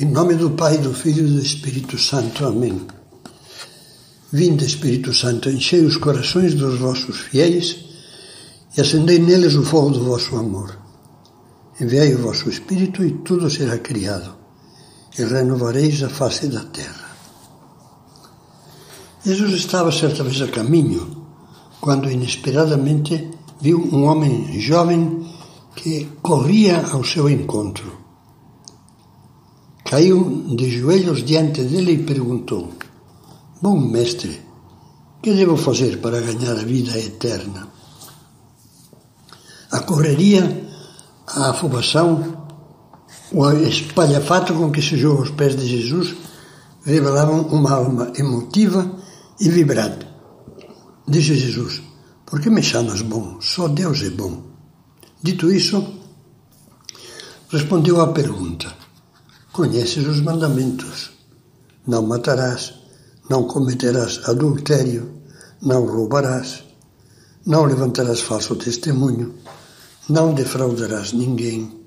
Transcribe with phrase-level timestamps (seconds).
[0.00, 2.46] Em nome do Pai, do Filho e do Espírito Santo.
[2.46, 2.80] Amém.
[4.32, 7.84] Vinde, Espírito Santo, enchei os corações dos vossos fiéis
[8.74, 10.74] e acendei neles o fogo do vosso amor.
[11.78, 14.34] Enviai o vosso Espírito e tudo será criado,
[15.18, 17.14] e renovareis a face da terra.
[19.22, 21.26] Jesus estava certa vez a caminho,
[21.78, 23.28] quando inesperadamente
[23.60, 25.30] viu um homem jovem
[25.76, 27.99] que corria ao seu encontro.
[29.90, 32.72] Caiu de joelhos diante dele e perguntou:
[33.60, 34.40] Bom mestre,
[35.20, 37.66] que devo fazer para ganhar a vida eterna?
[39.72, 40.44] A correria,
[41.26, 42.46] a afobação,
[43.32, 46.14] o espalhafato com que se jogou aos pés de Jesus
[46.84, 48.88] revelavam uma alma emotiva
[49.40, 50.06] e vibrante.
[51.08, 51.82] Disse Jesus:
[52.24, 53.40] Por que me chamas bom?
[53.40, 54.40] Só Deus é bom.
[55.20, 55.84] Dito isso,
[57.50, 58.79] respondeu à pergunta:
[59.60, 61.10] Conheces os mandamentos.
[61.86, 62.72] Não matarás,
[63.28, 65.20] não cometerás adultério,
[65.60, 66.64] não roubarás,
[67.44, 69.34] não levantarás falso testemunho,
[70.08, 71.78] não defraudarás ninguém,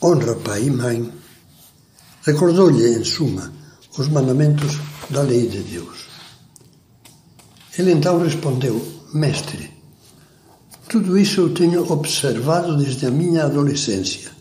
[0.00, 1.12] honra pai e mãe.
[2.22, 3.52] Recordou-lhe, em suma,
[3.98, 4.78] os mandamentos
[5.10, 6.06] da lei de Deus.
[7.76, 8.80] Ele então respondeu:
[9.12, 9.72] Mestre,
[10.88, 14.38] tudo isso eu tenho observado desde a minha adolescência.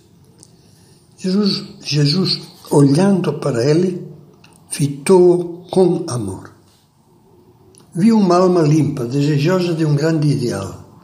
[1.20, 4.08] Jesus, Jesus olhando para ele,
[4.70, 6.54] fitou-o com amor.
[7.94, 11.04] Viu uma alma limpa, desejosa de um grande ideal.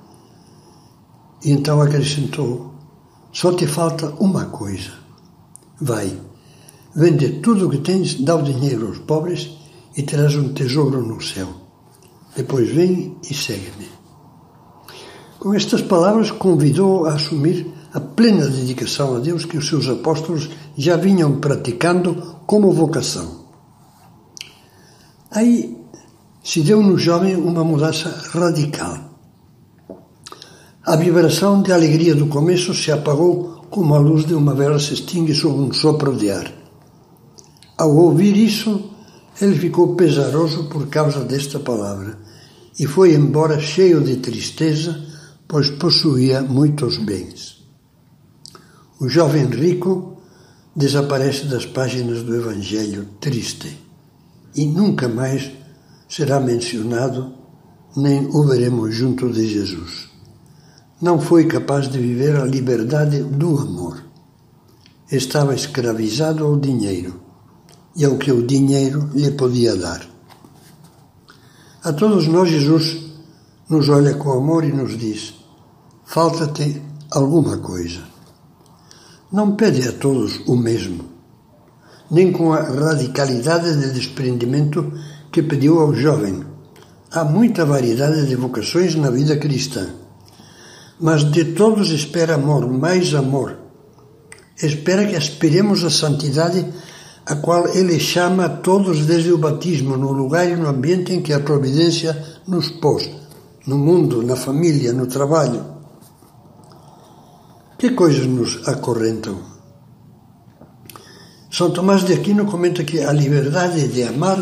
[1.43, 2.73] E então acrescentou:
[3.33, 4.91] Só te falta uma coisa.
[5.81, 6.17] Vai,
[6.95, 9.51] vende tudo o que tens, dá o dinheiro aos pobres
[9.97, 11.49] e terás um tesouro no céu.
[12.37, 13.89] Depois vem e segue-me.
[15.39, 20.49] Com estas palavras, convidou a assumir a plena dedicação a Deus que os seus apóstolos
[20.77, 23.45] já vinham praticando como vocação.
[25.31, 25.77] Aí
[26.43, 28.97] se deu no jovem uma mudança radical.
[30.83, 34.93] A vibração de alegria do começo se apagou como a luz de uma vela se
[34.93, 36.51] extingue sob um sopro de ar.
[37.77, 38.91] Ao ouvir isso,
[39.41, 42.19] ele ficou pesaroso por causa desta palavra
[42.77, 45.01] e foi embora cheio de tristeza
[45.47, 47.54] pois possuía muitos bens.
[48.97, 50.17] O jovem rico
[50.73, 53.77] desaparece das páginas do Evangelho triste
[54.55, 55.51] e nunca mais
[56.07, 57.33] será mencionado,
[57.95, 60.09] nem o veremos junto de Jesus.
[61.01, 64.01] Não foi capaz de viver a liberdade do amor.
[65.11, 67.19] Estava escravizado ao dinheiro
[67.97, 70.07] e ao que o dinheiro lhe podia dar.
[71.83, 72.97] A todos nós, Jesus
[73.69, 75.33] nos olha com amor e nos diz:
[76.05, 76.81] falta-te
[77.11, 78.14] alguma coisa.
[79.31, 81.03] Não pede a todos o mesmo,
[82.11, 84.93] nem com a radicalidade de desprendimento
[85.31, 86.43] que pediu ao jovem.
[87.11, 89.87] Há muita variedade de vocações na vida cristã,
[90.99, 93.57] mas de todos espera amor, mais amor.
[94.61, 96.63] Espera que aspiremos a santidade
[97.25, 101.21] a qual Ele chama a todos desde o batismo, no lugar e no ambiente em
[101.23, 102.15] que a providência
[102.47, 103.09] nos pôs,
[103.65, 105.74] no mundo, na família, no trabalho.
[107.77, 109.37] Que coisas nos acorrentam?
[111.51, 114.39] São Tomás de Aquino comenta que a liberdade de amar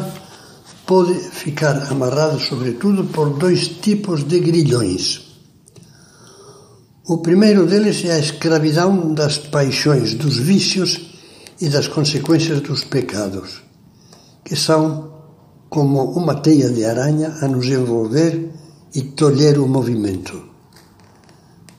[0.86, 5.34] pode ficar amarrada, sobretudo, por dois tipos de grilhões.
[7.08, 11.02] O primeiro deles é a escravidão das paixões, dos vícios
[11.60, 13.64] e das consequências dos pecados,
[14.46, 15.12] que são
[15.72, 18.52] como uma teia de aranha a nos envolver
[18.94, 20.53] e tolher o movimento.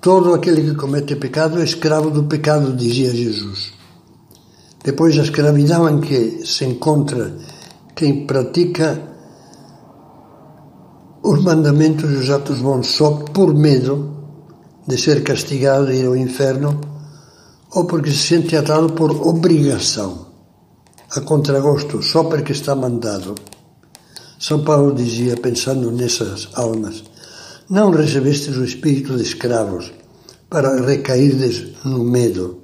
[0.05, 3.73] Todo aquele que comete pecado é escravo do pecado, dizia Jesus.
[4.85, 7.35] Depois, a escravidão em que se encontra
[7.97, 9.01] quem pratica
[11.23, 14.15] os mandamentos e os atos bons só por medo
[14.87, 16.79] de ser castigado e ir ao inferno
[17.71, 20.27] ou porque se sente atado por obrigação,
[21.17, 23.35] a contragosto, só porque está mandado.
[24.39, 27.05] São Paulo dizia, pensando nessas almas,
[27.69, 29.93] não recebestes o espírito de escravos
[30.51, 32.63] para recairdes no medo,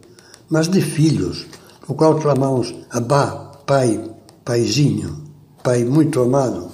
[0.48, 1.46] mas de filhos,
[1.88, 4.10] no qual clamamos Abá, Pai,
[4.44, 5.24] Paizinho,
[5.62, 6.70] Pai muito amado.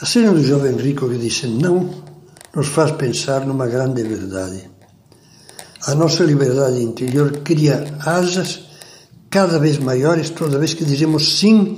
[0.00, 1.90] A cena do jovem rico que disse não
[2.54, 4.70] nos faz pensar numa grande verdade.
[5.86, 8.64] A nossa liberdade interior cria asas
[9.28, 11.76] cada vez maiores toda vez que dizemos sim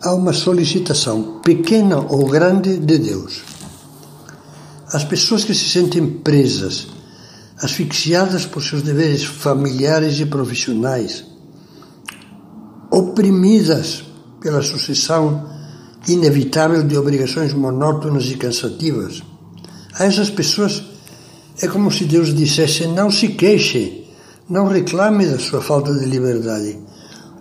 [0.00, 3.51] a uma solicitação, pequena ou grande, de Deus.
[4.92, 6.88] As pessoas que se sentem presas,
[7.62, 11.24] asfixiadas por seus deveres familiares e profissionais,
[12.90, 14.04] oprimidas
[14.38, 15.48] pela sucessão
[16.06, 19.22] inevitável de obrigações monótonas e cansativas.
[19.94, 20.82] A essas pessoas
[21.62, 24.04] é como se Deus dissesse: não se queixe,
[24.46, 26.78] não reclame da sua falta de liberdade.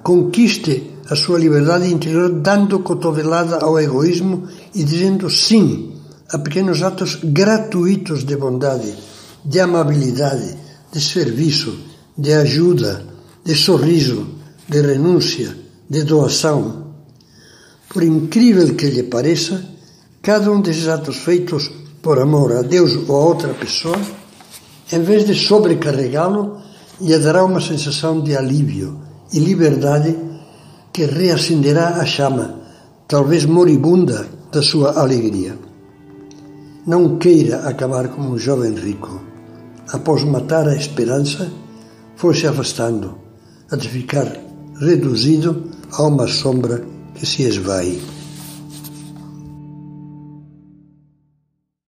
[0.01, 6.00] Conquiste a sua liberdade interior dando cotovelada ao egoísmo e dizendo sim
[6.33, 8.93] a pequenos atos gratuitos de bondade,
[9.43, 10.55] de amabilidade,
[10.91, 11.77] de serviço,
[12.17, 13.05] de ajuda,
[13.43, 14.27] de sorriso,
[14.67, 15.55] de renúncia,
[15.89, 16.93] de doação.
[17.89, 19.61] Por incrível que lhe pareça,
[20.21, 21.69] cada um desses atos feitos
[22.01, 23.99] por amor a Deus ou a outra pessoa,
[24.91, 26.61] em vez de sobrecarregá-lo,
[27.01, 29.01] lhe dará uma sensação de alívio
[29.33, 30.15] e liberdade
[30.93, 32.61] que reacenderá a chama,
[33.07, 35.70] talvez moribunda, da sua alegria.
[36.85, 39.21] Não queira acabar como um jovem rico.
[39.93, 41.51] Após matar a esperança,
[42.15, 43.19] foi-se afastando,
[43.69, 44.25] até ficar
[44.79, 46.83] reduzido a uma sombra
[47.13, 48.01] que se esvai.